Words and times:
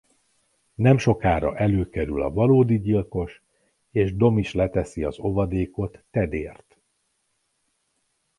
Nemsokára 0.75 1.57
előkerül 1.57 2.21
a 2.23 2.31
valódi 2.33 2.79
gyilkos 2.79 3.41
és 3.91 4.15
Dom 4.15 4.37
is 4.37 4.53
leteszi 4.53 5.03
az 5.03 5.19
óvadékot 5.19 6.03
Tedért. 6.11 6.77